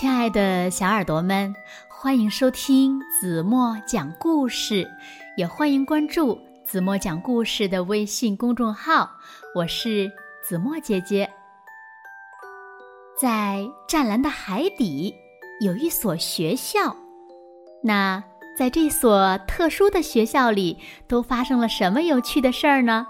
[0.00, 1.52] 亲爱的小耳朵们，
[1.88, 4.88] 欢迎收听子墨讲故事，
[5.36, 9.10] 也欢迎关注子墨讲故事的微信公众号。
[9.56, 10.08] 我是
[10.40, 11.28] 子墨姐姐。
[13.20, 15.12] 在湛蓝的海底
[15.60, 16.94] 有一所学校，
[17.82, 18.22] 那
[18.56, 20.78] 在这所特殊的学校里，
[21.08, 23.04] 都发生了什么有趣的事儿呢？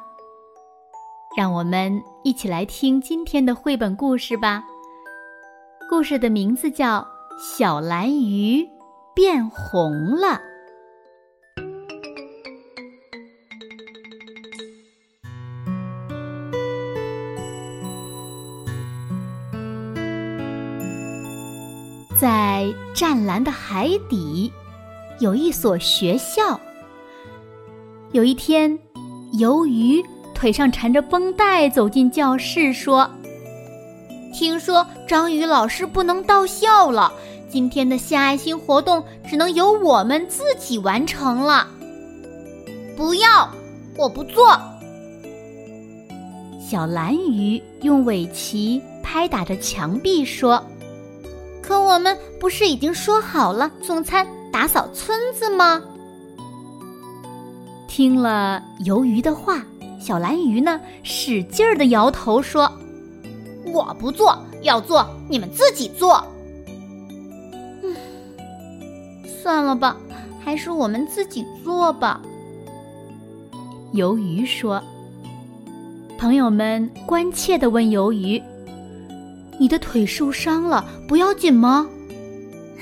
[1.36, 4.64] 让我们一起来听今天的绘本故事吧。
[5.89, 6.99] 故事的名字叫
[7.41, 8.69] 《小蓝鱼
[9.15, 10.39] 变红了》。
[22.21, 24.53] 在湛蓝的海底，
[25.21, 26.61] 有一所学校。
[28.13, 28.79] 有一天，
[29.41, 33.11] 鱿鱼腿上缠着绷带走进教室，说。
[34.39, 37.12] 听说章鱼老师不能到校了，
[37.50, 41.67] 今天的献爱心活动只能由我们自己完成了。
[42.97, 43.50] 不要，
[43.97, 44.56] 我不做。
[46.61, 50.64] 小蓝鱼用尾鳍拍打着墙壁说
[51.61, 55.83] ：“可我们不是已经说好了送餐、打扫村子吗？”
[57.89, 59.61] 听了鱿鱼的话，
[60.00, 62.73] 小蓝鱼呢使劲儿的摇头说。
[63.72, 66.24] 我不做，要做你们自己做。
[67.83, 67.94] 嗯，
[69.42, 69.97] 算了吧，
[70.44, 72.20] 还是我们自己做吧。
[73.94, 74.83] 鱿鱼说
[76.19, 78.42] ：“朋友们关切的问鱿鱼
[79.58, 81.89] ：‘你的腿受伤了，不要紧吗？’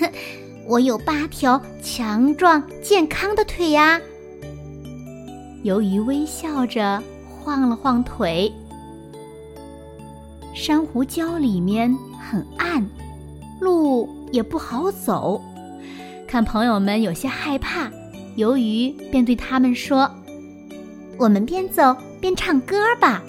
[0.01, 0.11] 哼，
[0.69, 4.01] 我有八条强壮健康的腿呀。”
[5.64, 8.53] 鱿鱼微笑着晃了晃腿。
[10.57, 12.83] 珊瑚礁里面很暗，
[13.61, 15.39] 路也不好走。
[16.27, 17.91] 看朋友们有些害怕，
[18.39, 20.11] 鱿鱼便对他们说
[21.19, 23.23] ：“我们边走边唱歌吧。”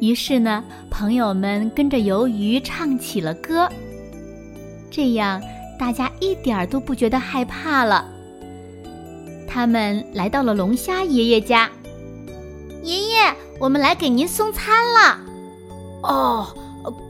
[0.00, 3.68] 于是呢，朋友们跟着鱿鱼唱起了歌。
[4.90, 5.38] 这样，
[5.78, 8.10] 大家一点儿都不觉得害怕了。
[9.46, 11.70] 他们来到了龙虾爷爷家，
[12.82, 15.20] 爷爷，我们来给您送餐了。
[16.04, 16.46] 哦，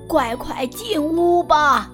[0.08, 1.90] 快快进屋吧！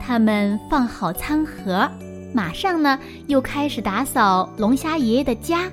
[0.00, 1.88] 他们放好餐盒，
[2.32, 5.70] 马上呢又开始打扫龙虾爷爷的家。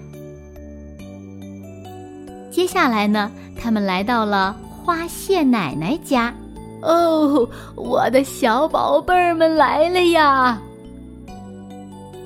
[2.50, 6.34] 接下来呢，他们来到了花蟹奶奶家。
[6.82, 10.62] 哦，我的小宝贝儿们来了呀！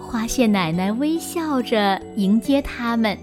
[0.02, 3.18] 花蟹奶奶微笑着迎接他们。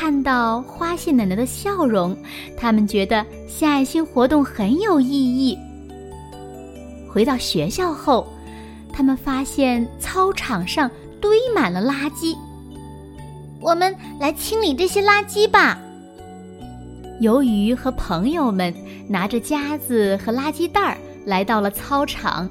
[0.00, 2.16] 看到花蟹奶奶的笑容，
[2.56, 5.58] 他们觉得献爱心活动很有意义。
[7.10, 8.24] 回到学校后，
[8.92, 10.88] 他们发现操场上
[11.20, 12.36] 堆满了垃圾。
[13.60, 15.76] 我们来清理这些垃圾吧。
[17.20, 18.72] 鱿鱼和朋友们
[19.08, 22.48] 拿着夹子和垃圾袋儿来到了操场。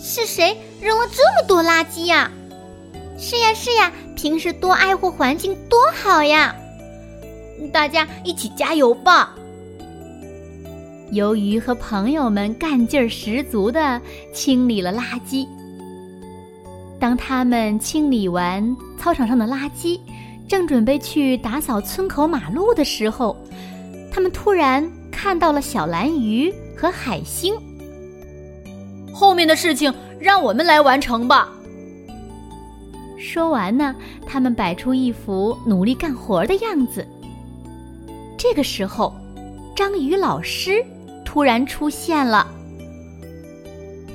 [0.00, 2.28] 是谁扔了这么多垃圾呀？
[3.16, 3.92] 是呀，是呀。
[4.22, 6.54] 平时多爱护环境多好呀！
[7.72, 9.34] 大家一起加油吧！
[11.10, 14.00] 鱿鱼和朋友们干劲儿十足的
[14.32, 15.44] 清理了垃圾。
[17.00, 19.98] 当他们清理完操场上的垃圾，
[20.48, 23.36] 正准备去打扫村口马路的时候，
[24.12, 27.56] 他们突然看到了小蓝鱼和海星。
[29.12, 31.52] 后面的事情让我们来完成吧。
[33.22, 33.94] 说完呢，
[34.26, 37.06] 他们摆出一副努力干活的样子。
[38.36, 39.14] 这个时候，
[39.76, 40.84] 章鱼老师
[41.24, 42.44] 突然出现了。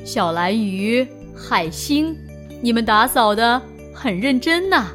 [0.03, 2.13] 小蓝鱼、海星，
[2.61, 3.61] 你们打扫的
[3.95, 4.87] 很认真呐。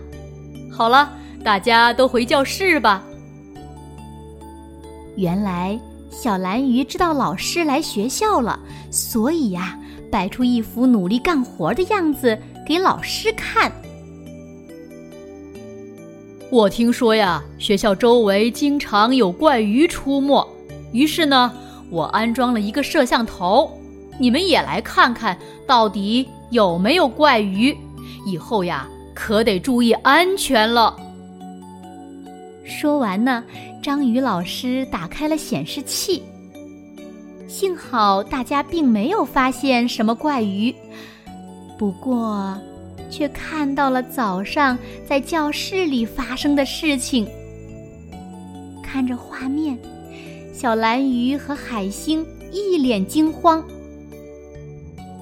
[0.70, 1.10] 好了，
[1.42, 3.02] 大家都回教室吧。
[5.16, 5.80] 原来
[6.10, 8.60] 小蓝鱼知道老师来学校了，
[8.90, 9.78] 所以呀，
[10.10, 13.72] 摆出一副努力干活的样子给老师看。
[16.52, 20.46] 我听说呀，学校周围经常有怪鱼出没，
[20.92, 21.50] 于是呢，
[21.88, 23.70] 我安装了一个摄像头，
[24.18, 25.34] 你们也来看看
[25.66, 27.74] 到底有没有怪鱼。
[28.26, 30.94] 以后呀，可得注意安全了。
[32.66, 33.42] 说完呢，
[33.82, 36.22] 章鱼老师打开了显示器，
[37.48, 40.74] 幸好大家并没有发现什么怪鱼，
[41.78, 42.54] 不过。
[43.12, 44.76] 却看到了早上
[45.06, 47.28] 在教室里发生的事情。
[48.82, 49.78] 看着画面，
[50.52, 53.62] 小蓝鱼和海星一脸惊慌。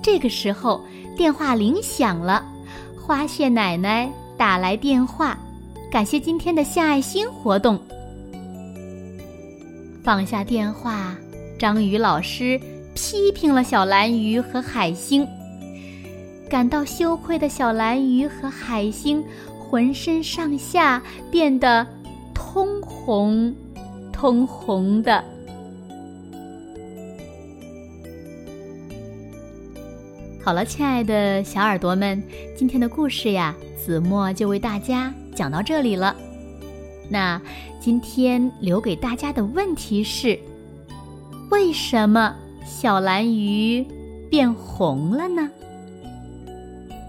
[0.02, 0.80] 这个时候，
[1.16, 2.44] 电话铃响了，
[2.96, 5.36] 花蟹奶奶打来电话，
[5.90, 7.78] 感谢今天的献爱心活动。
[10.02, 11.14] 放下电话，
[11.58, 12.58] 章鱼老师
[12.94, 15.26] 批评了小蓝鱼和海星。
[16.50, 19.24] 感到羞愧的小蓝鱼和海星，
[19.56, 21.00] 浑身上下
[21.30, 21.86] 变得
[22.34, 23.54] 通红、
[24.12, 25.24] 通红的。
[30.42, 32.20] 好了，亲爱的小耳朵们，
[32.56, 36.16] 今天的故事呀，子墨就为大家讲到这里了。
[37.08, 37.40] 那
[37.78, 40.36] 今天留给大家的问题是：
[41.48, 43.86] 为什么小蓝鱼
[44.28, 45.48] 变红了呢？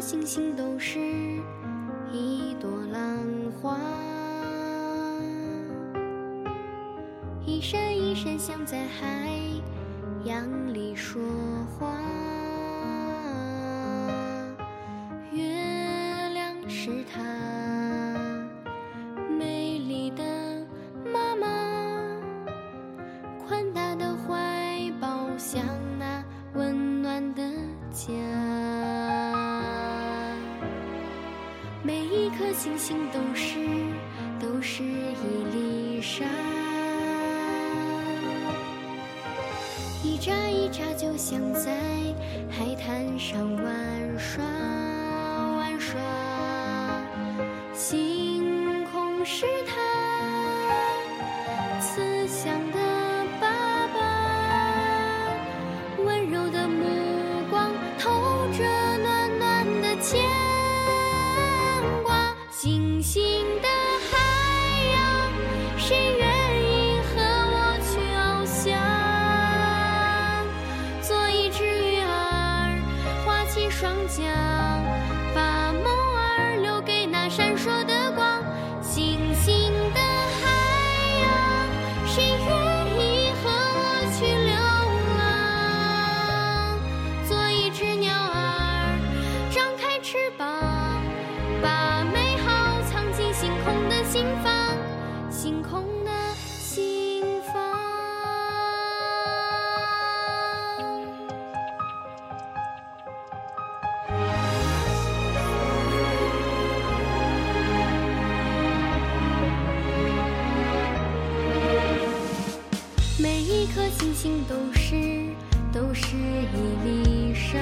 [0.00, 1.00] 星星都是
[2.12, 3.00] 一朵浪
[3.60, 3.78] 花，
[7.44, 9.30] 一闪一闪像在海
[10.24, 11.20] 洋里说
[11.78, 12.00] 话。
[15.32, 15.42] 月
[16.32, 17.22] 亮是它
[32.58, 33.58] 星星都是，
[34.40, 36.24] 都是一粒沙，
[40.02, 41.70] 一眨一眨就像在
[42.50, 44.42] 海滩上玩耍
[45.58, 46.00] 玩耍。
[47.74, 49.74] 星空是它
[73.78, 74.55] 双脚。
[113.76, 114.94] 颗星星都是，
[115.70, 117.58] 都是一粒沙，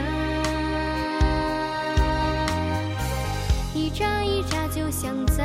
[3.75, 5.45] 一眨一眨就像在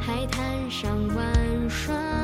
[0.00, 2.21] 海滩上玩耍。